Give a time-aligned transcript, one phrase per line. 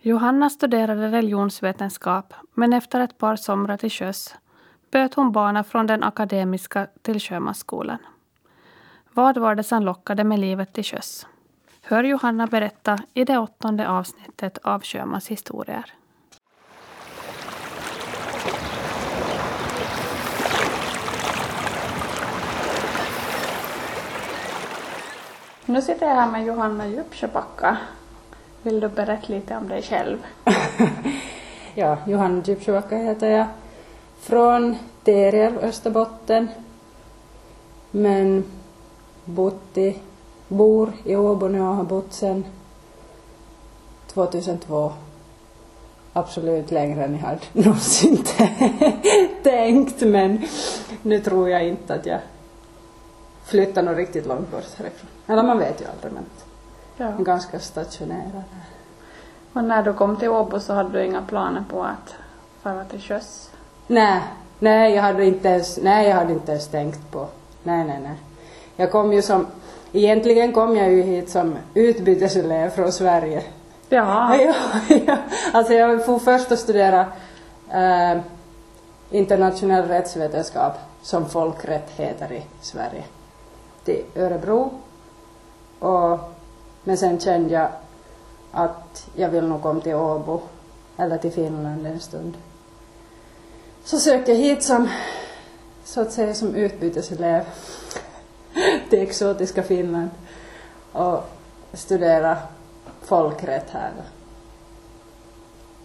[0.00, 4.34] Johanna studerade religionsvetenskap men efter ett par somrar till sjöss
[4.90, 7.98] böt hon bana från den akademiska till sjömansskolan.
[9.12, 11.26] Vad var det som lockade med livet till sjöss?
[11.82, 15.94] Hör Johanna berätta i det åttonde avsnittet av Sjömans historier.
[25.66, 27.78] Nu sitter jag här med Johanna Djupsjöbacka.
[28.68, 30.18] Vill du berätta lite om dig själv?
[31.74, 33.46] ja, Johanna Djupsjöbacka heter jag.
[34.20, 36.48] Från Terjärv, Österbotten.
[37.90, 38.44] Men
[39.24, 39.96] bott i,
[40.48, 42.44] bor i Åbo nu och har bott sedan
[44.06, 44.92] 2002.
[46.12, 48.24] Absolut längre än jag hade någonsin
[49.42, 50.42] tänkt men
[51.02, 52.20] nu tror jag inte att jag
[53.44, 55.10] flyttar nog riktigt långt bort härifrån.
[55.26, 56.24] Eller man vet ju aldrig men
[56.98, 57.10] ja.
[57.18, 58.42] ganska stationerad
[59.52, 62.14] Och när du kom till Åbo så hade du inga planer på att
[62.62, 63.50] fara till sjöss?
[63.86, 64.20] Nej,
[64.58, 67.26] nej jag hade inte ens, nej jag hade inte ens tänkt på,
[67.62, 68.16] nej nej nej.
[68.76, 69.46] Jag kom ju som,
[69.92, 73.42] egentligen kom jag ju hit som utbyteselev från Sverige.
[73.88, 74.36] Ja,
[75.06, 75.16] ja.
[75.52, 77.06] Alltså jag får först att studera
[77.70, 78.20] äh,
[79.10, 83.04] internationell rättsvetenskap som folkrätt heter i Sverige
[83.84, 84.70] till Örebro
[85.78, 86.37] och,
[86.88, 87.68] men sen kände jag
[88.52, 90.40] att jag vill nog komma till Åbo
[90.96, 92.36] eller till Finland en stund.
[93.84, 94.88] Så sökte jag hit som,
[95.84, 97.44] så att säga, som utbyteselev
[98.90, 100.10] till exotiska Finland
[100.92, 101.24] och
[101.72, 102.38] studera
[103.02, 103.92] folkrätt här.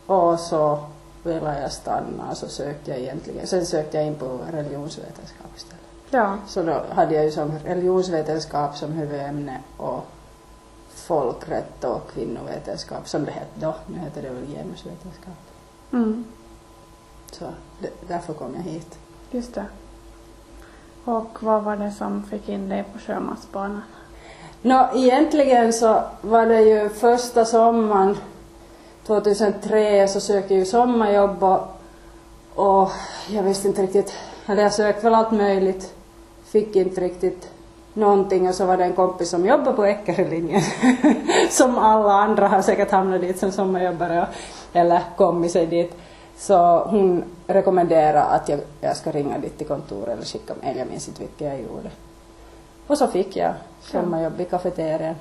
[0.06, 0.84] Och så
[1.24, 5.84] ville jag stanna och så sökte jag egentligen, sen sökte jag in på religionsvetenskap istället.
[6.09, 6.38] Ja.
[6.48, 10.06] Så då hade jag ju som religionsvetenskap som huvudämne och
[11.08, 13.76] folkrätt och kvinnovetenskap som det hette då.
[13.88, 15.34] Nu heter det väl genusvetenskap.
[15.94, 16.26] Mm.
[17.32, 17.46] Så
[17.80, 18.98] det, därför kom jag hit.
[19.31, 19.66] Just det.
[21.06, 23.81] Och vad var det som fick in dig på sjömansbanan?
[24.62, 28.18] Nå, egentligen så var det ju första sommaren
[29.06, 31.62] 2003 så sökte jag ju sommarjobb och,
[32.56, 32.92] och
[33.30, 34.13] jag visste inte riktigt,
[34.46, 35.94] eller jag sökte väl allt möjligt
[36.53, 37.50] fick inte riktigt
[37.94, 40.62] någonting och så var det en kompis som jobbade på Eckerölinjen
[41.50, 44.28] som alla andra har säkert hamnat dit som sommarjobbare
[44.74, 45.96] eller kommit sig dit.
[46.38, 50.88] Så hon rekommenderade att jag, jag ska ringa dit till kontoret eller skicka mejl, jag
[50.88, 51.90] minns inte vilket jag gjorde.
[52.88, 55.16] Och så fick jag sommarjobb i kafeterian.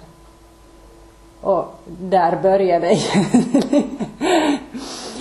[1.41, 2.99] Och där började det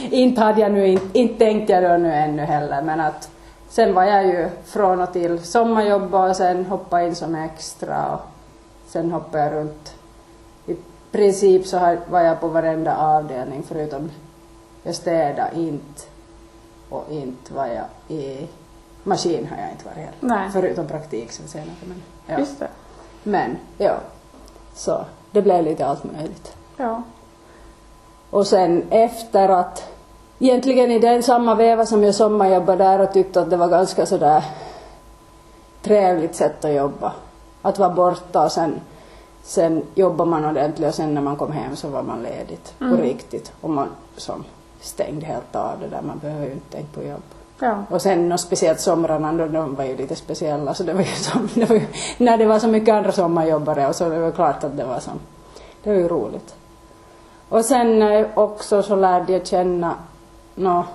[0.12, 3.30] Inte hade jag nu, inte, inte tänkte jag då nu ännu heller men att
[3.72, 8.22] sen var jag ju från och till sommarjobba och sen hoppade in som extra och
[8.88, 9.96] sen hoppade jag runt.
[10.66, 10.76] I
[11.12, 14.12] princip så var jag på varenda avdelning förutom
[14.84, 16.02] jag städade inte
[16.90, 18.48] och inte var jag i
[19.04, 20.16] maskin har jag inte varit heller.
[20.20, 20.50] Nej.
[20.54, 21.76] Förutom praktik sen senare.
[21.86, 22.40] Men, ja.
[22.40, 22.68] Just det.
[23.24, 23.98] Men, ja.
[24.74, 26.56] Så det blev lite allt möjligt.
[26.78, 27.04] Ja.
[28.30, 29.91] Och sen efter att
[30.42, 34.06] egentligen i den samma veva som jag sommarjobbade där och tyckte att det var ganska
[34.06, 34.44] sådär
[35.82, 37.14] trevligt sätt att jobba.
[37.62, 38.82] Att vara borta och sen,
[39.44, 42.98] sen jobbar man ordentligt och sen när man kom hem så var man ledigt mm.
[42.98, 43.52] på riktigt.
[43.62, 43.88] Och man
[44.18, 44.44] som
[44.82, 47.24] stängde helt av det där, man behöver ju inte tänka på jobb.
[47.60, 47.84] Ja.
[47.90, 51.08] Och sen och speciellt somrarna då, de var ju lite speciella så det var ju
[51.08, 51.86] som, det var ju,
[52.18, 55.00] när det var så mycket andra sommarjobbare och så det var klart att det var
[55.00, 55.20] som,
[55.84, 56.56] det var ju roligt.
[57.50, 59.96] Och sen eh, också så lärde jag känna
[60.56, 60.86] no,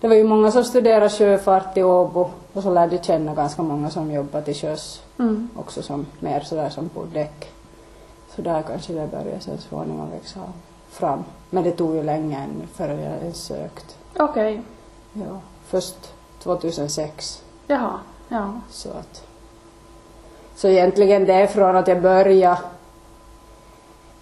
[0.00, 3.62] det var ju många som studerade sjöfart i Åbo och så lärde jag känna ganska
[3.62, 5.48] många som jobbar till sjöss mm.
[5.56, 7.52] också som mer sådär som på däck.
[8.36, 10.40] Så där kanske det började sen småningom växa
[10.90, 11.24] fram.
[11.50, 13.96] Men det tog ju länge ännu före jag ens sökt.
[14.16, 14.52] Okej.
[14.52, 15.24] Okay.
[15.24, 17.42] Ja, först 2006.
[17.66, 18.52] Jaha, ja.
[18.70, 19.24] Så att
[20.56, 22.58] så egentligen det är från att jag började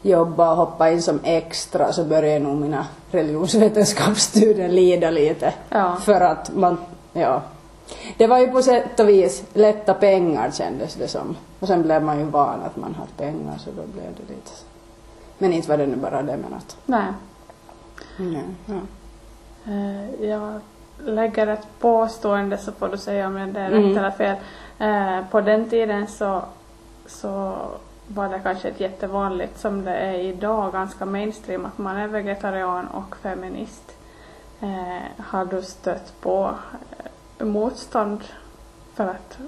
[0.07, 5.55] jobba och hoppa in som extra så började nog mina religionsvetenskapsstudier lida lite.
[5.69, 5.97] Ja.
[5.97, 6.79] För att man,
[7.13, 7.43] ja.
[8.17, 11.37] Det var ju på sätt och vis lätta pengar kändes det som.
[11.61, 14.51] Och sen blev man ju van att man hade pengar så då blev det lite
[15.39, 16.77] Men inte var det nu bara det men att.
[16.87, 17.13] Nej.
[18.17, 18.81] Nej, ja.
[19.69, 20.61] Uh, jag
[21.05, 23.99] lägger ett påstående så får du säga om det är rätt mm.
[23.99, 24.37] eller fel.
[24.81, 26.43] Uh, på den tiden så,
[27.07, 27.57] så
[28.09, 32.87] var det kanske ett jättevanligt som det är idag, ganska mainstream, att man är vegetarian
[32.87, 33.93] och feminist.
[34.61, 36.55] Eh, har du stött på
[37.39, 38.21] eh, motstånd?
[38.95, 39.39] För att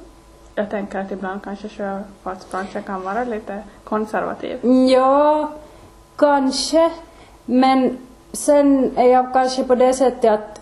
[0.54, 4.66] jag tänker att ibland kanske sjöfartsbranschen kan vara lite konservativ.
[4.90, 5.52] Ja,
[6.16, 6.90] kanske.
[7.44, 7.98] Men
[8.32, 10.60] sen är jag kanske på det sättet att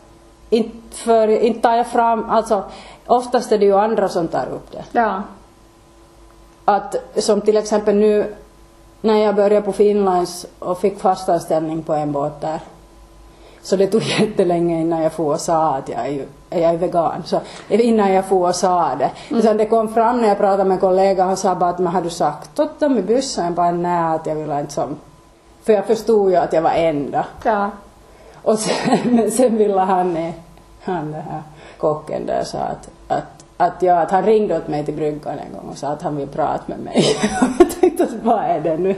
[0.51, 2.65] inte, för, inte tar jag fram, alltså
[3.07, 4.85] oftast är det ju andra som tar upp det.
[4.93, 5.23] Ja.
[6.69, 8.35] Att som till exempel nu
[9.01, 12.61] när jag började på Finlands och fick fast anställning på en båt där.
[13.63, 16.77] Så det tog jättelänge innan jag får och sa att jag är, ju, jag är
[16.77, 17.23] vegan.
[17.25, 19.11] Så innan jag får och sa det.
[19.31, 19.43] Mm.
[19.43, 22.03] Sen det kom fram när jag pratade med kollega och sa bara att men har
[22.03, 23.45] du sagt åt dem i bussen?
[23.45, 24.97] Jag bara nej att jag vill inte som...
[25.63, 27.27] För jag förstod ju att jag var enda.
[27.45, 27.71] Ja.
[28.43, 30.33] Och sen, men sen ville han,
[30.85, 31.43] han det här
[31.79, 35.53] kocken där sa att, att, att, ja, att han ringde åt mig till bryggan en
[35.53, 37.05] gång och sa att han vill prata med mig.
[37.59, 38.97] jag tänkte att vad är det nu?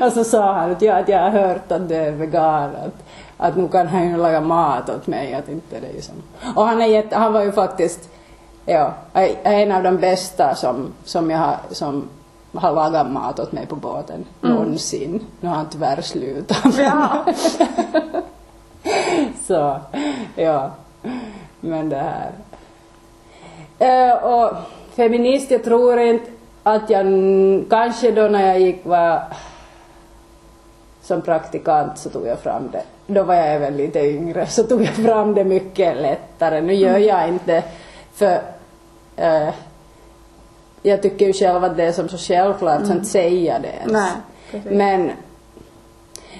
[0.06, 2.70] och så sa han att, ja, att jag har hört att du är vegan.
[2.76, 3.04] Att,
[3.36, 5.34] att nu kan han ju laga mat åt mig.
[5.34, 6.14] Att inte det är som.
[6.56, 8.08] Och han, är jätte, han var ju faktiskt
[8.66, 8.92] ja,
[9.42, 12.08] en av de bästa som, som jag har, som
[12.54, 14.54] har lagat mat åt mig på båten mm.
[14.54, 15.26] någonsin.
[15.40, 16.78] Nu har han tyvärr slutat.
[16.78, 17.24] Ja.
[19.46, 19.80] Så,
[20.36, 20.70] ja.
[21.60, 22.30] Men det här.
[23.80, 24.56] Uh, och
[24.96, 26.30] feminist, jag tror inte
[26.62, 27.06] att jag
[27.70, 29.22] kanske då när jag gick var
[31.02, 32.82] som praktikant så tog jag fram det.
[33.06, 36.60] Då var jag även lite yngre så tog jag fram det mycket lättare.
[36.60, 37.62] Nu gör jag inte
[38.12, 38.34] för
[39.18, 39.50] uh,
[40.82, 42.90] jag tycker ju själv att det är som så självklart mm.
[42.90, 43.92] att inte säga det ens.
[43.92, 45.10] Nej, Men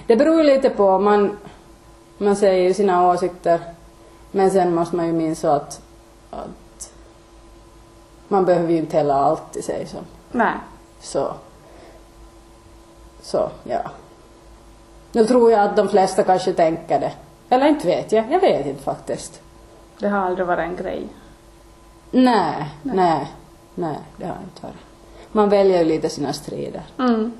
[0.07, 1.37] det beror ju lite på, man,
[2.17, 3.59] man säger sina åsikter
[4.31, 5.81] men sen måste man ju minnas att,
[6.29, 6.47] att
[8.29, 9.97] man behöver ju inte heller alltid säga så.
[10.31, 10.53] Nej.
[10.99, 11.33] Så.
[13.21, 13.81] Så, ja.
[15.11, 17.11] Nu tror jag att de flesta kanske tänker det.
[17.49, 19.41] Eller inte vet jag, jag vet inte faktiskt.
[19.99, 21.07] Det har aldrig varit en grej.
[22.11, 23.27] Nej, nej, nej,
[23.75, 24.75] nej det har inte varit.
[25.31, 26.83] Man väljer ju lite sina strider.
[26.99, 27.31] Mm.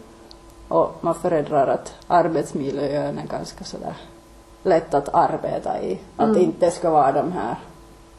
[0.67, 3.95] Och man föredrar att arbetsmiljön är ganska sådär
[4.63, 5.99] lätt att arbeta i.
[6.15, 6.41] Att mm.
[6.41, 7.55] inte ska vara de här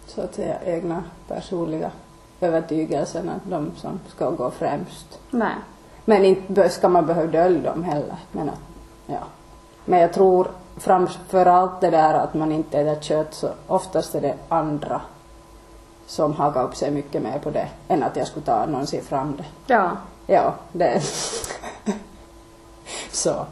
[0.07, 1.91] så att säga egna personliga
[2.41, 5.19] övertygelserna, de som ska gå främst.
[5.31, 5.55] Nej.
[6.05, 8.17] Men inte ska man behöva dölja dem heller.
[8.33, 8.61] Men, att,
[9.07, 9.21] ja.
[9.85, 14.21] Men jag tror framför allt det där att man inte äter kött så oftast är
[14.21, 15.01] det andra
[16.07, 19.37] som hakar upp sig mycket mer på det än att jag skulle ta någonsin fram
[19.37, 19.75] det.
[19.75, 19.91] Ja.
[20.27, 21.03] Ja, det
[23.11, 23.47] så.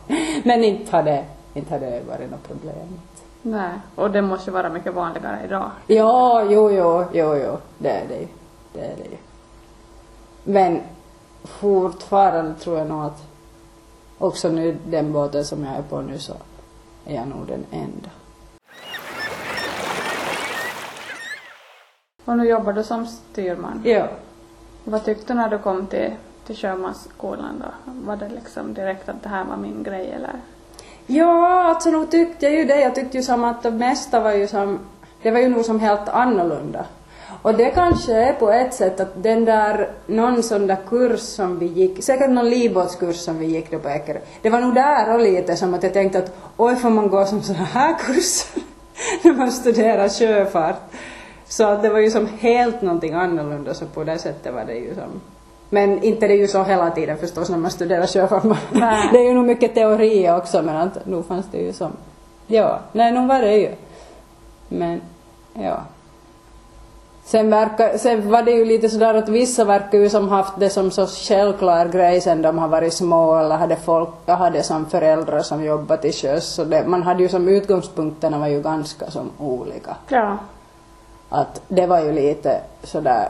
[0.44, 1.24] Men inte har det
[1.58, 3.00] inte hade det varit något problem.
[3.42, 5.70] Nej, och det måste vara mycket vanligare idag.
[5.86, 8.26] Ja, jo, jo, jo, jo, det är det ju.
[8.78, 9.16] Det är det ju.
[10.44, 10.80] Men
[11.44, 13.22] fortfarande tror jag nog att
[14.18, 16.32] också nu den båten som jag är på nu så
[17.06, 18.10] är jag nog den enda.
[22.24, 23.82] Och nu jobbar du som styrman?
[23.84, 24.08] Ja.
[24.84, 26.10] Vad tyckte du när du kom till,
[26.46, 27.92] till sjömansskolan då?
[27.92, 30.40] Var det liksom direkt att det här var min grej eller?
[31.06, 32.80] Ja, alltså nog tyckte jag ju det.
[32.80, 34.78] Jag tyckte ju som att det mesta var ju som,
[35.22, 36.86] det var ju nog som helt annorlunda.
[37.42, 41.58] Och det kanske är på ett sätt att den där, någon sån där kurs som
[41.58, 45.14] vi gick, säkert någon livbåtskurs som vi gick då på Ekerö, det var nog där
[45.14, 48.62] och lite som att jag tänkte att oj får man gå som sådana här kurser
[49.22, 50.80] när man studerar sjöfart.
[51.48, 54.74] Så att det var ju som helt någonting annorlunda så på det sättet var det
[54.74, 55.20] ju som
[55.70, 58.42] men inte det är ju så hela tiden förstås när man studerar sjöfart.
[59.12, 61.92] det är ju nog mycket teori också men att nu fanns det ju som,
[62.46, 63.70] ja, nej nog var det ju.
[64.68, 65.00] Men,
[65.54, 65.82] ja.
[67.28, 70.70] Sen, verkar, sen var det ju lite sådär att vissa verkar ju som haft det
[70.70, 75.42] som så självklar grej sen de har varit små eller hade folk, hade som föräldrar
[75.42, 76.46] som jobbat till sjöss.
[76.54, 79.96] Så det, man hade ju som utgångspunkterna var ju ganska som olika.
[80.08, 80.38] Ja.
[81.28, 83.28] Att det var ju lite sådär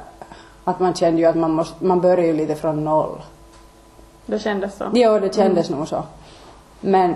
[0.65, 3.23] att man kände ju att man, måste, man börjar ju lite från noll.
[4.27, 4.85] Det kändes så?
[4.95, 5.79] Jo, det kändes mm.
[5.79, 6.03] nog så.
[6.81, 7.15] Men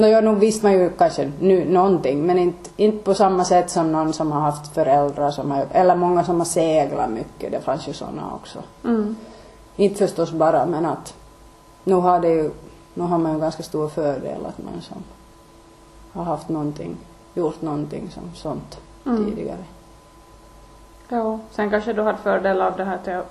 [0.00, 3.70] No, ja, nog visste man ju kanske nu någonting, men inte, inte på samma sätt
[3.70, 7.60] som någon som har haft föräldrar som har, eller många som har seglat mycket, det
[7.60, 8.58] fanns ju sådana också.
[8.84, 9.16] Mm.
[9.76, 11.14] Inte förstås bara, men att
[11.84, 12.50] nu har det ju,
[12.94, 15.02] nu har man ju ganska stor fördel att man som
[16.12, 16.96] har haft någonting,
[17.34, 19.24] gjort någonting som sånt mm.
[19.24, 19.64] tidigare.
[21.08, 23.22] Ja, sen kanske du hade fördel av det här teo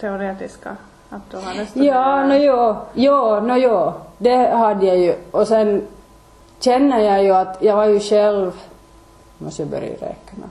[0.00, 0.76] teoretiska,
[1.10, 1.94] att du hade studerat.
[1.94, 5.14] Ja, no, jo, jo, no, jo, det hade jag ju.
[5.30, 5.82] Och sen
[6.64, 8.52] känner jag ju att jag var ju själv,
[9.38, 10.46] måste jag börja räkna,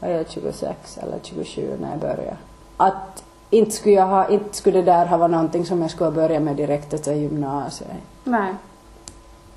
[0.00, 2.36] var jag 26 eller 27 när jag började.
[2.76, 6.10] Att inte skulle, jag ha, inte skulle det där ha varit någonting som jag skulle
[6.10, 7.90] börja med direkt efter gymnasiet.
[8.24, 8.54] Nej.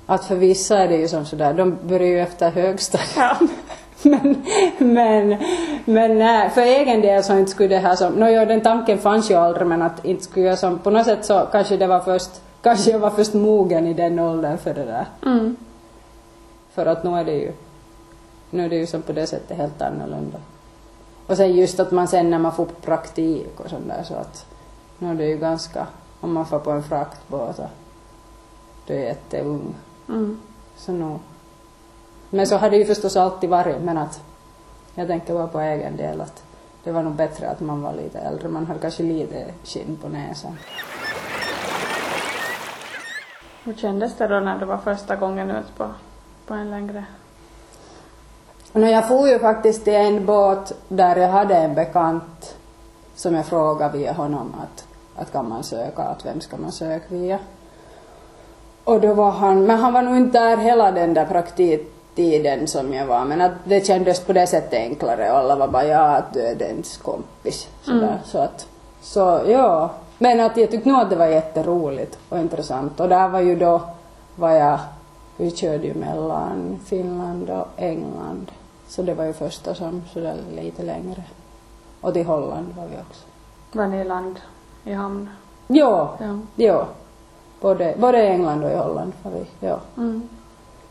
[0.06, 3.16] Att för vissa är det ju som sådär, de börjar ju efter högstadiet.
[3.16, 3.36] Ja.
[4.02, 4.42] men,
[4.78, 5.36] men,
[5.84, 8.98] men nej, för egen del så inte skulle det här som, no, jo, den tanken
[8.98, 11.86] fanns ju aldrig men att inte skulle jag som, på något sätt så kanske det
[11.86, 12.30] var först
[12.62, 15.06] kanske jag var först mogen i den åldern för det där.
[15.26, 15.56] Mm.
[16.76, 17.52] För att nu är det ju,
[18.50, 20.38] nu är det ju som på det sättet helt annorlunda.
[21.26, 24.46] Och sen just att man sen när man får praktik och sånt där så att
[24.98, 25.86] nu är det ju ganska,
[26.20, 27.70] om man får på en fraktbåt och
[28.86, 29.74] du är jätteung.
[30.08, 30.40] Mm.
[30.76, 31.18] Så nu.
[32.30, 34.22] Men så har det ju förstås alltid varit men att
[34.94, 36.44] jag tänker bara på egen del att
[36.84, 38.48] det var nog bättre att man var lite äldre.
[38.48, 40.56] Man hade kanske lite skinn på näsan.
[43.64, 45.90] Hur kändes det då när du var första gången ut på,
[46.46, 47.04] på en längre?
[48.72, 52.56] No, jag for ju faktiskt till en båt där jag hade en bekant
[53.14, 54.84] som jag frågade via honom att,
[55.22, 57.38] att kan man söka, att vem ska man söka via.
[58.84, 62.92] Och då var han, men han var nog inte där hela den där praktiktiden som
[62.92, 66.16] jag var, men att det kändes på det sättet enklare och alla var bara ja,
[66.16, 67.68] att du är dens kompis.
[67.82, 67.98] Sådär.
[67.98, 68.18] Mm.
[68.24, 68.66] Så att,
[69.02, 69.90] så ja.
[70.18, 73.56] Men att jag tyckte nog att det var jätteroligt och intressant och där var ju
[73.56, 73.80] då,
[74.36, 74.78] var jag,
[75.36, 78.50] vi körde ju mellan Finland och England.
[78.88, 81.22] Så det var ju första som sådär lite längre.
[82.00, 83.26] Och till Holland var vi också.
[83.72, 84.40] Var ni i land
[84.84, 85.30] i hamn?
[85.66, 86.38] Ja, Ja.
[86.56, 86.86] ja.
[87.60, 89.78] Både, både i England och i Holland var vi, ja.
[89.96, 90.28] Mm.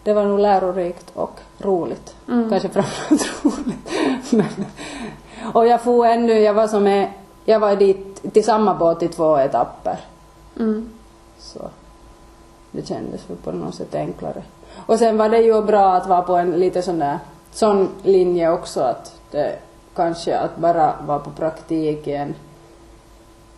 [0.03, 2.15] Det var nog lärorikt och roligt.
[2.27, 2.49] Mm.
[2.49, 3.89] Kanske framförallt roligt.
[4.31, 4.65] Men,
[5.53, 7.11] och jag får ännu, jag var som är,
[7.45, 9.99] jag var dit till samma båt i två etapper.
[10.59, 10.89] Mm.
[11.39, 11.59] Så
[12.75, 14.44] det kändes väl på något sätt enklare.
[14.86, 17.20] Och sen var det ju bra att vara på en lite sån där,
[17.51, 19.60] sån linje också att det
[19.96, 22.36] kanske att bara vara på praktiken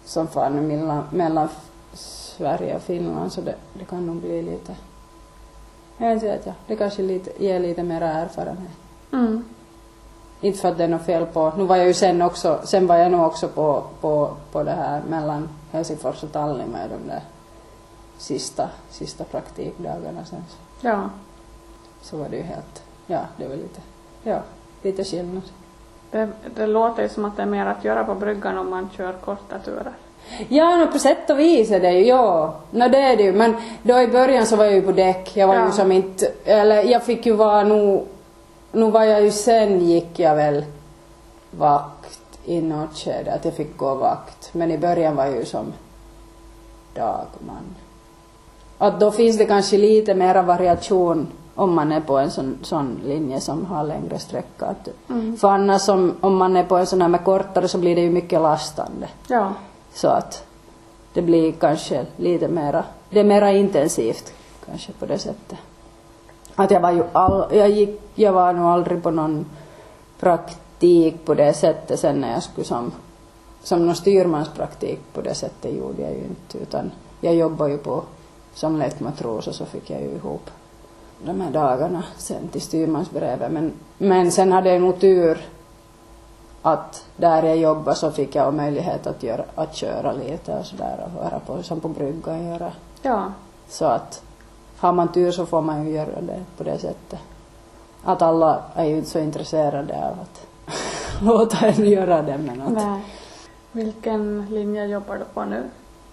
[0.05, 1.49] som fan mellan, mellan
[1.93, 4.75] Sverige och Finland så det, det kan nog bli lite,
[5.97, 8.77] jag vet inte, ja, det kanske lite, ger lite mer erfarenhet.
[9.13, 9.43] Mm.
[10.41, 12.87] Inte för att det är något fel på, nu var jag ju sen också, sen
[12.87, 17.09] var jag nog också på, på, på det här mellan Helsingfors och Tallinn med de
[17.09, 17.21] där
[18.17, 20.43] sista, sista praktikdagarna sen.
[20.81, 21.09] Ja.
[22.01, 23.81] Så var det ju helt, ja det var lite,
[24.23, 24.39] ja,
[24.81, 25.41] lite skillnad.
[26.11, 28.89] Det, det låter ju som att det är mer att göra på bryggan om man
[28.97, 29.93] kör korta turer.
[30.47, 32.55] Ja, no, på sätt och vis är det ju, ja.
[32.71, 33.33] No, det är det ju.
[33.33, 35.37] Men då i början så var jag ju på däck.
[35.37, 35.65] Jag var Ja.
[35.65, 38.05] ju som inte, eller jag fick ju vara nu,
[38.71, 40.65] nu var jag ju sen gick jag väl
[41.51, 44.49] vakt i något skede, att jag fick gå vakt.
[44.53, 45.73] Men i början var jag ju som
[46.93, 47.75] dagman.
[48.77, 52.99] Att då finns det kanske lite mera variation om man är på en sån, sån
[53.05, 54.75] linje som har längre sträcka.
[55.09, 55.37] Mm.
[55.37, 58.01] För annars som, om man är på en sån här med kortare så blir det
[58.01, 59.07] ju mycket lastande.
[59.27, 59.53] Ja.
[59.93, 60.43] Så att
[61.13, 64.33] det blir kanske lite mera, det är mera intensivt
[64.65, 65.57] kanske på det sättet.
[66.55, 69.45] Att jag var ju all, jag gick, jag var nog aldrig på någon
[70.19, 72.91] praktik på det sättet sen när jag skulle som,
[73.63, 76.91] som någon styrmanspraktik på det sättet gjorde jag ju inte utan
[77.21, 78.03] jag jobbade ju på
[78.57, 80.49] som lättmatros och så fick jag ju ihop
[81.25, 85.45] de här dagarna sen till styrmansbrevet men, men sen hade jag nog tur
[86.61, 91.05] att där jag jobbade så fick jag möjlighet att, göra, att köra lite och sådär
[91.05, 92.71] och vara på, som på bryggan göra.
[93.01, 93.31] Ja.
[93.67, 94.23] Så att
[94.77, 97.19] har man tur så får man ju göra det på det sättet.
[98.03, 100.47] Att alla är ju inte så intresserade av att
[101.21, 103.01] låta en göra det men att Nej.
[103.71, 105.63] Vilken linje jobbar du på nu?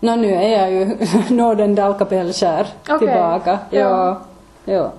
[0.01, 0.97] Nå nu är jag ju
[1.37, 2.99] Norden Dalkapellskär Okej.
[2.99, 3.59] tillbaka.
[3.71, 3.79] Ja.
[3.81, 4.21] Ja.
[4.65, 4.91] ja.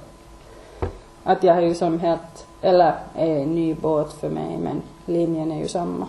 [1.23, 5.51] Att jag har ju som helt, eller är en ny båt för mig men linjen
[5.51, 6.07] är ju samma.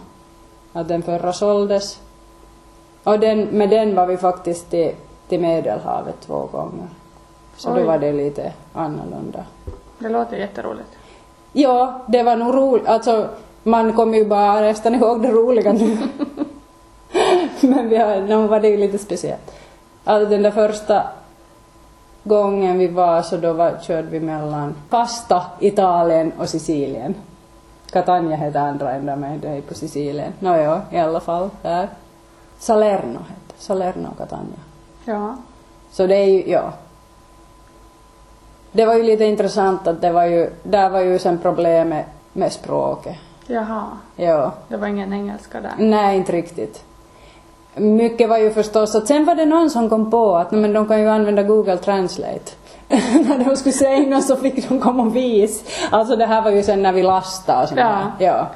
[0.72, 2.00] Att den förra såldes.
[3.04, 4.92] Och den, med den var vi faktiskt till,
[5.28, 6.88] till Medelhavet två gånger.
[7.56, 7.80] Så Oj.
[7.80, 9.44] då var det lite annorlunda.
[9.98, 10.88] Det låter jätteroligt.
[11.52, 12.86] Ja, det var nog roligt.
[12.86, 13.28] Alltså,
[13.62, 15.98] man kommer ju bara nästan ihåg det roliga nu.
[17.70, 19.54] Men vi har, nu var det ju lite speciellt.
[20.04, 21.02] Alltså den där första
[22.22, 27.14] gången vi var så då var, körde vi mellan Pasta, Italien och Sicilien.
[27.90, 30.32] Catania hette andra ända men det är på Sicilien.
[30.38, 31.88] Nåja, i alla fall där.
[32.58, 34.58] Salerno hette Salerno och Catania.
[35.04, 35.36] Ja.
[35.90, 36.72] Så det är ju, ja.
[38.72, 42.52] Det var ju lite intressant att det var ju, där var ju sen problemet med
[42.52, 43.16] språket.
[43.46, 43.86] Jaha.
[44.16, 44.52] Ja.
[44.68, 45.74] Det var ingen engelska där.
[45.78, 46.84] Nej, inte riktigt.
[47.76, 50.88] Mycket var ju förstås att sen var det någon som kom på att men de
[50.88, 52.52] kan ju använda Google Translate.
[52.88, 55.64] när de skulle säga något så fick de komma och vis.
[55.90, 57.98] Alltså det här var ju sen när vi lastade och sånt Ja.
[58.18, 58.46] ja.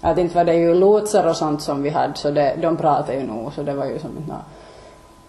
[0.00, 3.14] Att inte var det ju lotsar och sånt som vi hade så det, de pratade
[3.18, 4.34] ju nog så det var ju som nå-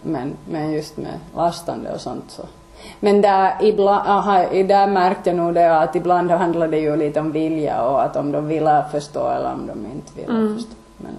[0.02, 2.44] men, men just med lastande och sånt så.
[3.00, 6.96] Men där, ibland, aha, i- där märkte jag nog det att ibland handlade det ju
[6.96, 10.56] lite om vilja och att om de ville förstå eller om de inte ville Mm.
[10.56, 10.74] förstå.
[10.98, 11.12] Men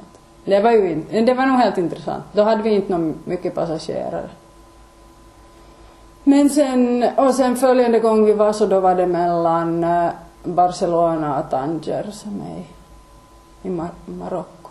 [0.44, 2.24] det var ju in- det var nog helt intressant.
[2.32, 4.28] Då hade vi inte någon mycket passagerare.
[6.24, 10.10] Men sen, och sen följande gång vi var så då var det mellan eh,
[10.44, 12.64] Barcelona och Tanger som är
[13.68, 14.70] i, Mar- Marocko.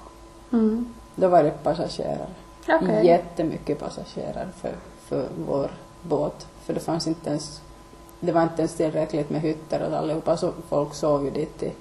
[0.54, 0.94] Mm.
[1.16, 2.28] Då var det passagerare.
[2.70, 3.06] Okej.
[3.06, 4.72] Jättemycket passagerare för,
[5.06, 6.48] för vår båt.
[6.66, 7.62] För det fanns inte ens,
[8.20, 11.72] det var inte ens tillräckligt med hytter och allihopa så folk sov ju dit i,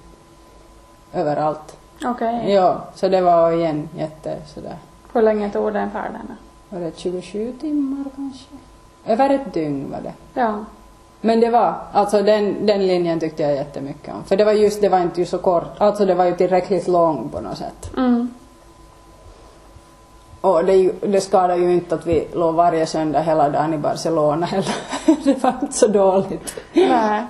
[1.13, 1.77] överallt.
[2.05, 2.53] Okej.
[2.53, 4.77] Ja, så det var igen jätte sådär,
[5.13, 6.37] Hur länge tog den färden?
[6.69, 8.45] var det 27 timmar kanske?
[9.05, 10.41] Över ett dygn var det.
[10.41, 10.65] Ja.
[11.21, 14.23] Men det var, alltså den, den linjen tyckte jag jättemycket om.
[14.23, 16.87] För det var just, det var inte ju så kort, alltså det var ju tillräckligt
[16.87, 17.91] lång på något sätt.
[17.97, 18.33] Mm.
[20.41, 24.45] Och det, det skadar ju inte att vi låg varje söndag hela dagen i Barcelona
[24.45, 24.75] heller.
[25.23, 26.55] det var inte så dåligt.
[26.73, 27.23] Nej.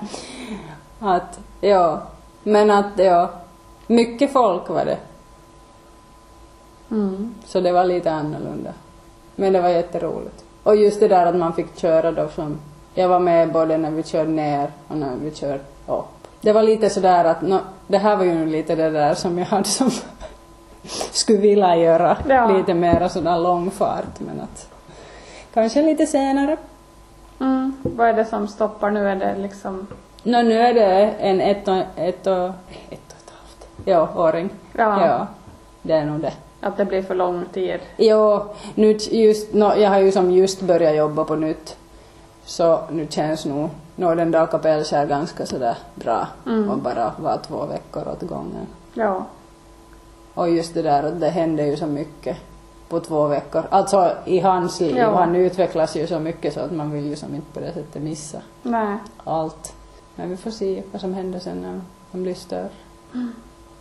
[1.00, 2.01] Att, ja.
[2.43, 3.29] Men att, ja.
[3.87, 4.97] Mycket folk var det.
[6.91, 7.35] Mm.
[7.45, 8.73] Så det var lite annorlunda.
[9.35, 10.43] Men det var jätteroligt.
[10.63, 12.59] Och just det där att man fick köra då som,
[12.93, 16.05] jag var med både när vi körde ner och när vi körde upp.
[16.41, 19.45] Det var lite sådär att, nå, det här var ju lite det där som jag
[19.45, 19.91] hade som
[21.11, 22.17] skulle vilja göra.
[22.29, 22.57] Ja.
[22.57, 24.69] Lite mera sådär långfart men att
[25.53, 26.57] kanske lite senare.
[27.39, 27.73] Mm.
[27.81, 29.09] Vad är det som stoppar nu?
[29.09, 29.87] Är det liksom...
[30.23, 32.49] Nå, nu är det en ett och, ett och,
[32.89, 33.02] ett
[33.85, 34.49] ja, åring.
[34.73, 35.05] Ja.
[35.05, 35.27] ja.
[35.81, 36.33] Det är nog det.
[36.61, 37.79] Att det blir för lång tid?
[37.97, 38.41] Jo,
[38.75, 41.77] nu just, no, jag har ju som just börjat jobba på nytt.
[42.45, 46.27] Så nu känns nog Norden Dal Kapellskär ganska sådär bra.
[46.45, 46.69] Mm.
[46.69, 48.67] Och bara vara två veckor åt gången.
[48.93, 49.25] Ja.
[50.33, 52.37] Och just det där att det händer ju så mycket
[52.89, 53.63] på två veckor.
[53.69, 54.97] Alltså i hans liv.
[54.97, 55.15] Ja.
[55.15, 58.01] Han utvecklas ju så mycket så att man vill ju som inte på det sättet
[58.01, 58.97] missa Nej.
[59.23, 59.73] allt.
[60.15, 62.69] Men vi får se vad som händer sen när han blir större.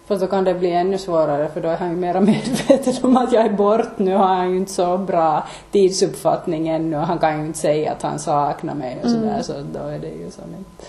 [0.06, 3.16] Fast då kan det bli ännu svårare för då är han ju mera medveten om
[3.16, 3.98] att jag är bort.
[3.98, 7.92] Nu har han ju inte så bra tidsuppfattning ännu och han kan ju inte säga
[7.92, 9.42] att han saknar mig och sådär Mm.
[9.42, 10.84] så då är det ju som inte.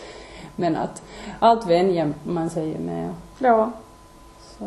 [0.56, 1.02] Men att
[1.40, 3.10] allt vänjer man sig ju med.
[3.40, 3.72] Ja.
[4.60, 4.66] Så.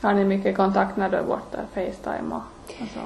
[0.00, 1.58] Har ni mycket kontakt när du är borta?
[1.74, 3.00] Facetime och, och så?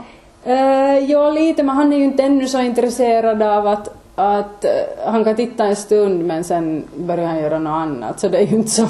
[0.50, 4.70] Eh, ja, lite, men han är ju inte ännu så intresserad av att, att eh,
[5.06, 8.20] han kan titta en stund men sen börjar han göra något annat.
[8.20, 8.88] Så det är ju inte som,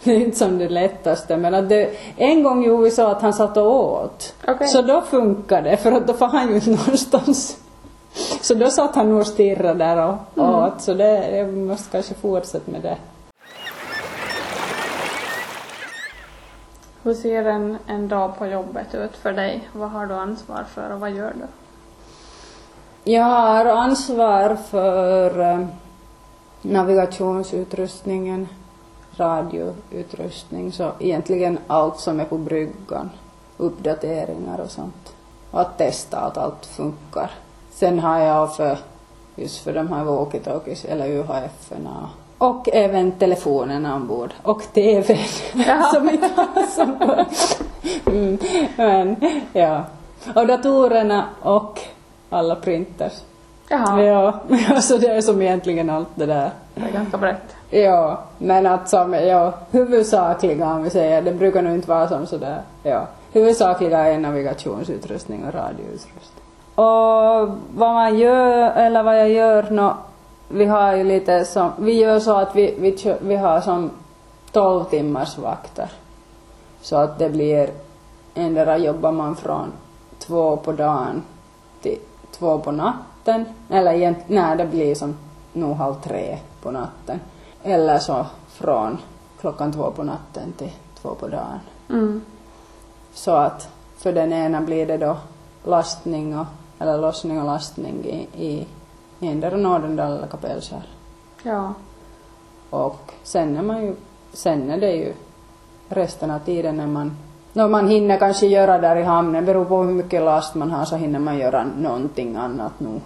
[0.04, 1.36] det, är inte som det lättaste.
[1.36, 4.34] Men att det, en gång gjorde vi så att han satt och åt.
[4.48, 4.66] Okej.
[4.68, 7.56] Så då funkar det, för att då får han ju inte någonstans.
[8.40, 10.54] Så då satt han nog och stirrade där och Mm.
[10.54, 10.80] åt.
[10.80, 12.96] Så det, jag måste kanske fortsätta med det.
[17.02, 19.68] Hur ser en, en dag på jobbet ut för dig?
[19.72, 21.46] Vad har du ansvar för och vad gör du?
[23.12, 25.66] Jag har ansvar för eh,
[26.62, 28.48] navigationsutrustningen,
[29.18, 33.10] radioutrustning, så egentligen allt som är på bryggan,
[33.56, 35.12] uppdateringar och sånt.
[35.50, 37.30] Och att testa att allt funkar.
[37.70, 38.78] Sen har jag för,
[39.36, 41.72] just för de här walkie-talkies eller UHF
[42.38, 45.18] och även telefonerna ombord och TVn
[45.94, 46.96] som inte har som
[48.06, 48.38] mm,
[48.76, 49.16] Men
[49.52, 49.84] ja.
[50.34, 51.80] Och datorerna och
[52.30, 53.12] alla printers.
[53.68, 54.40] Jaha, Ja,
[54.80, 56.50] så det är som egentligen allt det där.
[56.74, 57.56] det är ganska brett.
[57.70, 62.26] Ja, men att som, ja, huvudsakliga om vi säger, det brukar nog inte vara som
[62.26, 63.06] sådär, ja.
[63.32, 66.44] Huvudsakliga är navigationsutrustning och radioutrustning.
[66.74, 69.96] Och vad man gör, eller vad jag gör, nå,
[70.48, 73.90] vi har ju lite som, vi gör så att vi, vi, vi har som
[74.52, 75.90] 12 timmars vakter.
[76.80, 77.70] Så att det blir,
[78.34, 79.72] endera jobbar man från
[80.18, 81.22] två på dagen
[81.82, 81.98] till
[82.30, 85.16] två på natten, eller egentligen nej det blir som
[85.52, 87.20] nog halv tre på natten.
[87.62, 88.98] Eller så från
[89.40, 91.60] klockan två på natten till två på dagen.
[91.88, 92.22] Mm.
[93.12, 95.16] Så att för den ena blir det då
[95.64, 96.46] lastning och,
[96.78, 98.66] eller lossning och lastning i, i
[99.20, 100.86] endera Nordendal eller Kapellskär.
[101.42, 101.74] Ja.
[102.70, 103.94] Och sen är man ju,
[104.32, 105.14] sen är det ju
[105.88, 107.16] resten av tiden när man,
[107.52, 110.84] när man hinner kanske göra där i hamnen, beror på hur mycket last man har
[110.84, 113.00] så hinner man göra någonting annat nu.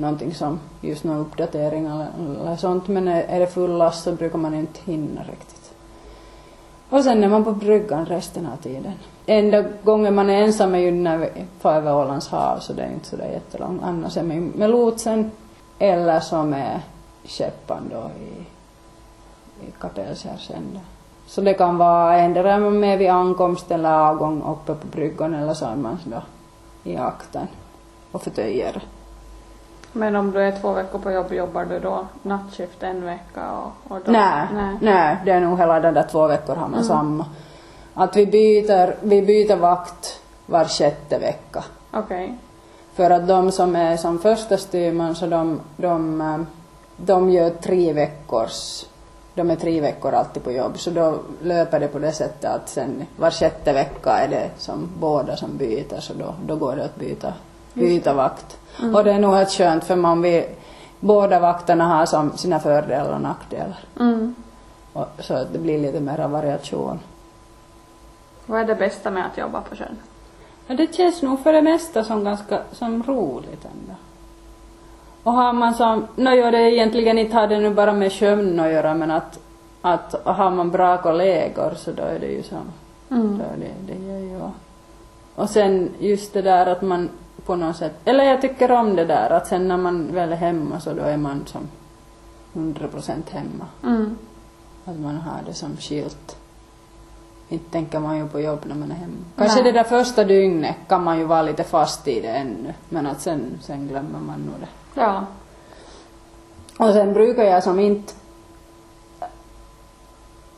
[0.00, 2.06] Någonting som just någon uppdatering eller,
[2.40, 5.72] eller sånt, men är, det full last så brukar man inte hinna riktigt.
[6.90, 8.92] Och sen är man på bryggan resten av tiden.
[9.26, 12.82] Enda gången man är ensam är ju när vi far över Ålands hav så det
[12.82, 13.82] är inte sådär jättelångt.
[13.84, 15.30] Annars är man ju med lotsen
[15.78, 16.80] eller så med
[17.24, 18.40] skeppan då i,
[19.66, 20.80] i Kapellskärsände.
[21.26, 25.34] Så det kan vara endera är man med vid ankomst eller avgång uppe på bryggan
[25.34, 26.22] eller så är man då
[26.90, 27.46] i akten
[28.12, 28.82] och förtöjer.
[29.92, 33.92] Men om du är två veckor på jobb, jobbar du då nattskift en vecka och,
[33.92, 34.12] och då?
[34.12, 34.76] Nej, Nej.
[34.80, 36.84] nej, det är nog hela den där två veckor har man Mm.
[36.84, 37.26] samma.
[37.94, 41.64] Att vi byter, vi byter vakt var sjätte vecka.
[41.92, 42.38] Okej.
[42.94, 46.46] För att de som är som första styrman så de, de,
[46.96, 48.84] de gör tre veckors,
[49.34, 52.68] de är tre veckor alltid på jobb så då löper det på det sättet att
[52.68, 56.84] sen var sjätte vecka är det som båda som byter så då, då går det
[56.84, 57.32] att byta,
[57.74, 58.56] byta vakt.
[58.78, 58.94] Mm.
[58.94, 60.44] Och det är nog helt skönt för man vill,
[61.00, 63.78] båda vakterna har som sina fördelar och nackdelar.
[64.00, 64.34] Mm.
[64.92, 66.98] Och, så att det blir lite mer variation.
[68.46, 69.96] Vad är det bästa med att jobba på sjön?
[70.66, 73.94] Ja, det känns nog för det mesta som ganska som roligt ändå.
[75.22, 78.12] Och har man som, nå jo, det är egentligen inte har det nu bara med
[78.12, 79.38] sömn att göra men att,
[79.82, 82.72] att har man bra kollegor så då är det ju som,
[83.10, 83.38] Mm.
[83.38, 84.40] då är det, det gör ju
[85.34, 87.08] Och sen just det där att man
[87.50, 90.36] på något sätt, eller jag tycker om det där att sen när man väl är
[90.36, 91.68] hemma så då är man som
[92.52, 93.66] 100% hemma.
[93.82, 94.18] Mm.
[94.84, 96.36] Att man har det som skilt.
[97.48, 99.24] Inte tänker man ju på jobb när man är hemma.
[99.36, 99.72] Kanske Nej.
[99.72, 102.74] det där första dygnet kan man ju vara lite fast i det ännu.
[102.88, 105.00] Men att sen, sen glömmer man nog det.
[105.00, 105.24] Ja.
[106.78, 108.12] Och sen brukar jag som inte...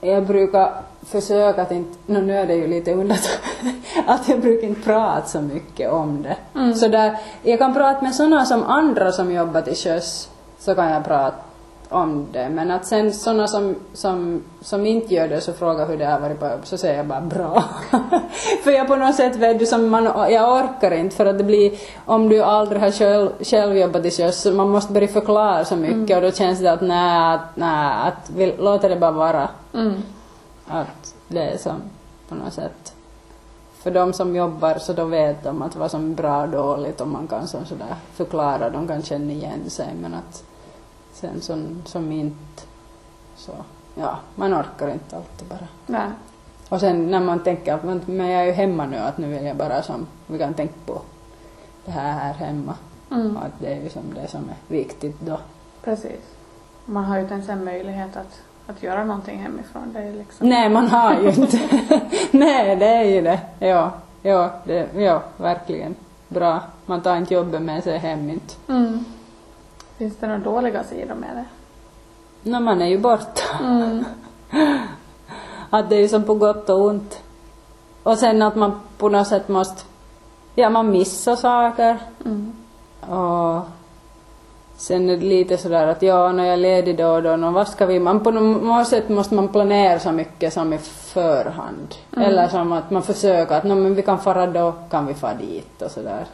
[0.05, 1.99] Jag brukar försöka att inte...
[2.07, 3.39] Nu är det ju lite undantag.
[4.07, 6.37] att jag brukar inte prata så mycket om det.
[6.55, 6.75] Mm.
[6.75, 10.29] Så där, jag kan prata med sådana som andra som jobbar till sjöss.
[10.59, 11.52] Så kan jag prata
[11.93, 12.49] om det.
[12.49, 16.21] Men att sen sådana som, som, som inte gör det så frågar hur det har
[16.21, 17.65] varit på jobb så säger jag bara bra.
[18.65, 21.45] för jag på något sätt vet du som man, jag orkar inte för att det
[21.45, 21.73] blir,
[22.05, 25.77] om du aldrig har själv, själv jobbat till sjöss så man måste börja förklara så
[25.77, 29.49] mycket och då känns det att nej, nej, att vi låter det bara vara.
[29.75, 30.03] Mm.
[30.67, 31.83] Att det är som
[32.29, 32.95] på något sätt
[33.83, 37.01] för de som jobbar så då vet de att vad som är bra och dåligt
[37.01, 40.45] och man kan som sådär förklara, de kan känna igen sig men att
[41.13, 42.63] sen som, som inte
[43.37, 43.53] så,
[43.95, 45.69] ja, man orkar inte alltid bara.
[45.87, 46.11] Nej.
[46.69, 49.29] Och sen när man tänker att men men jag är ju hemma nu att nu
[49.29, 51.03] vill jag bara som, vi kan tänka på
[51.85, 52.75] det här här hemma.
[53.11, 53.37] Mm.
[53.37, 55.39] Och att det är ju som det som är viktigt då.
[55.85, 56.21] Precis.
[56.85, 59.93] Man har ju inte ens en möjlighet att, att göra någonting hemifrån.
[59.93, 60.49] Det är liksom...
[60.49, 61.61] Nej, man har ju inte.
[62.31, 63.41] Nej, det är ju det.
[63.59, 65.95] Ja, ja, det, ja, verkligen.
[66.29, 66.61] Bra.
[66.87, 68.55] Man tar inte jobbet med sig hem inte.
[68.69, 69.05] Mm.
[70.03, 71.45] Finns det några dåliga sidor med det?
[72.51, 73.43] När man är ju borta.
[73.61, 74.05] Mm.
[75.71, 77.23] Att det är ju som på gott och ont.
[78.03, 79.83] Och sen att man på något sätt måste,
[80.55, 81.99] ja man missar saker.
[82.25, 82.53] Mm.
[83.01, 83.61] Och
[84.77, 87.51] sen är det lite sådär att ja, när jag är ledig då och då, nå,
[87.51, 91.95] vad ska vi, man på något sätt måste man planera så mycket som i förhand.
[92.17, 92.29] Mm.
[92.29, 95.35] Eller som att man försöker att nå, men vi kan fara då, kan vi fara
[95.35, 96.27] dit och sådär.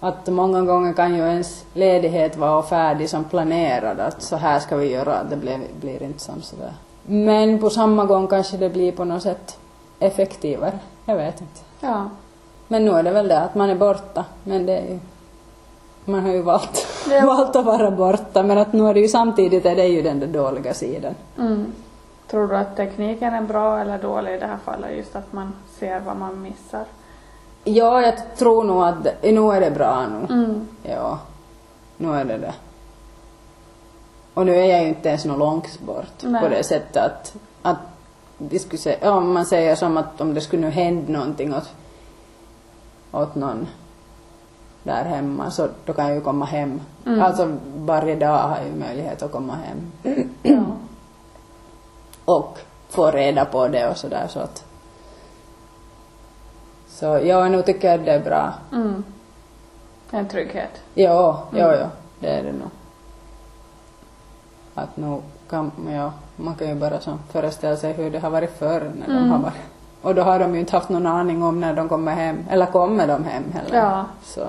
[0.00, 4.76] Att många gånger kan ju ens ledighet vara färdig som planerad, att så här ska
[4.76, 6.72] vi göra, det blir, blir inte som sådär.
[7.06, 9.58] Men på samma gång kanske det blir på något sätt
[9.98, 11.60] effektivare, jag vet inte.
[11.80, 12.08] Ja.
[12.68, 14.98] Men nu är det väl det att man är borta, men det är ju
[16.04, 17.26] man har ju valt, Ja.
[17.26, 20.20] valt att vara borta men att nu är det ju samtidigt är det ju den
[20.20, 21.14] där dåliga sidan.
[21.38, 21.72] Mm.
[22.30, 24.96] Tror du att tekniken är bra eller dålig i det här fallet?
[24.96, 26.84] Just att man ser vad man missar.
[27.64, 30.34] Ja, jag tror nog att nu är det bra nu.
[30.34, 30.68] Mm.
[30.82, 31.18] Ja,
[31.96, 32.54] nu är det det.
[34.34, 36.42] Och nu är jag ju inte ens något långt bort Nej.
[36.42, 37.78] på det sättet att, att
[38.38, 41.70] vi skulle säga, om man säger som att om det skulle nu hända någonting åt,
[43.12, 43.66] åt någon
[44.82, 46.80] där hemma så då kan jag ju komma hem.
[47.06, 47.22] Mm.
[47.22, 49.92] Alltså varje dag har jag ju möjlighet att komma hem.
[50.42, 50.64] Ja.
[52.24, 54.64] och få reda på det och sådär så att
[56.98, 58.52] så ja, nu tycker jag det är bra.
[58.72, 59.04] Mm.
[60.10, 60.70] En trygghet.
[60.94, 61.80] Ja, ja, Mm.
[61.80, 61.86] ja,
[62.20, 62.68] det är det nog.
[64.74, 68.58] Att nu kan, ja, man kan ju bara så föreställa sig hur det har varit
[68.58, 69.30] förr när de Mm.
[69.30, 69.54] har varit.
[70.02, 72.66] Och då har de ju inte haft någon aning om när de kommer hem, eller
[72.66, 73.76] kommer de hem heller.
[73.78, 74.04] Ja.
[74.24, 74.40] Så,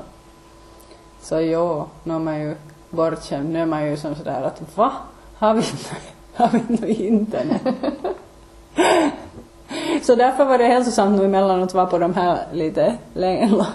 [1.21, 2.55] så ja, nu är man ju
[2.89, 3.49] bortskämd.
[3.49, 4.91] Nu är man ju som sådär att va?
[5.37, 5.63] Har vi,
[6.35, 7.61] har vi inte internet?
[10.09, 13.65] så därför var det hälsosamt nu emellanåt vara på de här lite längre,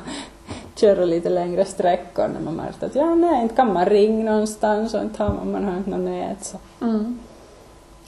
[0.76, 4.94] köra lite längre sträckor när man märkte att ja, nej, inte kan man ringa någonstans
[4.94, 6.44] och inte har man, man har inte något nät.
[6.44, 6.56] Så.
[6.80, 7.18] Mm.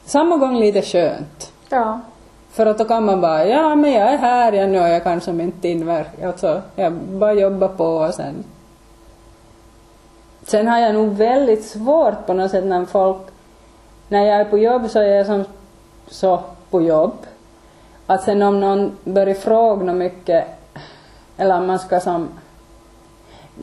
[0.05, 1.53] Samma gång lite skönt.
[1.69, 2.01] Ja.
[2.51, 5.05] För att då kan man bara, ja men jag är här jag nu och jag
[5.05, 6.29] kan som inte inverka.
[6.29, 8.45] Alltså, jag bara jobbar på och sen.
[10.47, 13.23] Sen har jag nog väldigt svårt på något sätt när folk,
[14.09, 15.45] när jag är på jobb så är jag som
[16.09, 17.17] så på jobb.
[18.07, 20.45] Att sen om någon börjar fråga mycket,
[21.37, 22.29] eller man ska som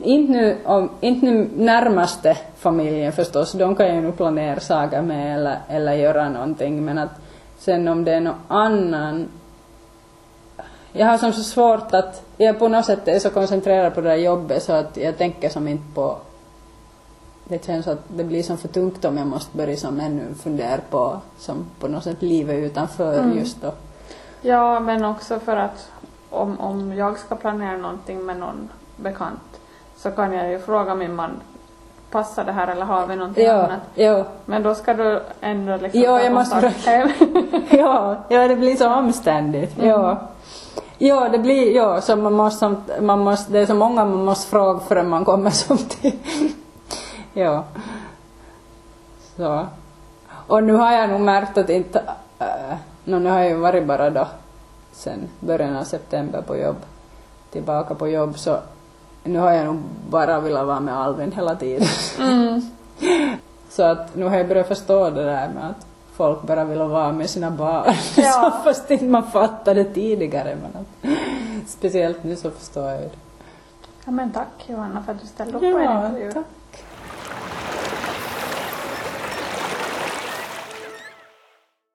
[0.02, 5.34] inte nu, om, inte nu närmaste familjen förstås, de kan ju nu planera saker med
[5.34, 7.10] eller, eller göra någonting men att
[7.58, 9.28] sen om det är någon annan
[10.96, 14.08] jag har som så svårt att, jag på något sätt är så koncentrerad på det
[14.08, 16.16] där jobbet så att jag tänker som inte på
[17.48, 20.80] det känns att det blir som för tungt om jag måste börja som ännu fundera
[20.90, 23.38] på som på något sätt livet utanför Mm.
[23.38, 23.72] just då.
[24.46, 25.90] Ja, men också för att
[26.30, 29.60] om, om jag ska planera någonting med någon bekant
[29.96, 31.30] så kan jag ju fråga min man
[32.10, 33.80] passar det här eller har vi någonting Ja, annat?
[33.94, 36.72] ja, Men då ska du ändå liksom Ja, jag måste
[37.70, 39.78] ja, ja, det blir så omständigt.
[39.78, 39.88] Mm.
[39.90, 40.16] Ja.
[40.98, 44.50] Ja, det blir, ja, så man måste, man måste, det är så många man måste
[44.50, 46.18] fråga förrän man kommer som till.
[47.32, 47.64] ja.
[49.36, 49.66] Så.
[50.46, 52.02] Och nu har jag nog märkt att inte,
[52.38, 52.46] äh,
[53.04, 54.26] nå, nu har jag ju varit bara då
[54.92, 56.76] sen början av september på jobb,
[57.50, 58.58] tillbaka på jobb, så
[59.24, 61.88] nu har jag nog bara velat vara med Alvin hela tiden.
[62.18, 62.62] Mm.
[63.68, 67.12] Så att nu har jag börjat förstå det där med att folk bara vill vara
[67.12, 67.94] med sina barn.
[68.16, 68.32] Ja.
[68.32, 70.56] så fast inte man fattade det tidigare.
[70.62, 71.18] Men att,
[71.68, 73.10] speciellt nu så förstår jag det.
[74.04, 76.32] Ja men tack Johanna för att du ställde upp på en intervju.
[76.32, 76.44] tack.